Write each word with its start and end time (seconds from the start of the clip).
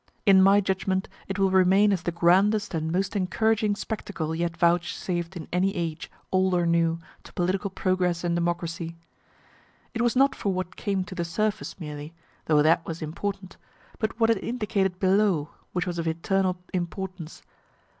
In 0.25 0.41
my 0.41 0.59
judgment 0.61 1.07
it 1.27 1.37
will 1.37 1.51
remain 1.51 1.93
as 1.93 2.01
the 2.01 2.11
grandest 2.11 2.73
and 2.73 2.91
most 2.91 3.15
encouraging 3.15 3.75
spectacle 3.75 4.33
yet 4.33 4.57
vouchsafed 4.57 5.37
in 5.37 5.47
any 5.53 5.75
age, 5.75 6.09
old 6.31 6.55
or 6.55 6.65
new, 6.65 6.97
to 7.23 7.31
political 7.33 7.69
progress 7.69 8.23
and 8.23 8.33
democracy. 8.33 8.95
It 9.93 10.01
was 10.01 10.15
not 10.15 10.33
for 10.33 10.51
what 10.51 10.75
came 10.75 11.03
to 11.03 11.13
the 11.13 11.23
surface 11.23 11.79
merely 11.79 12.15
though 12.45 12.63
that 12.63 12.83
was 12.83 13.03
important 13.03 13.57
but 13.99 14.19
what 14.19 14.31
it 14.31 14.43
indicated 14.43 14.99
below, 14.99 15.49
which 15.71 15.85
was 15.85 15.99
of 15.99 16.07
eternal 16.07 16.57
importance. 16.73 17.43